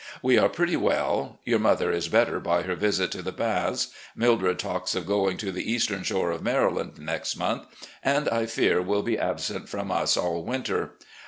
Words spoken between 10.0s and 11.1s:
all winter.